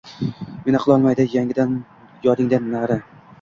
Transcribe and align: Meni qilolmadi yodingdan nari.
Meni 0.67 0.79
qilolmadi 0.85 1.27
yodingdan 1.35 2.67
nari. 2.75 2.99